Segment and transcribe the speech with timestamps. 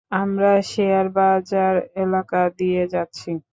[0.11, 3.31] আমরা শেয়ার বাজার এলাকা দিয়ে যাচ্ছি।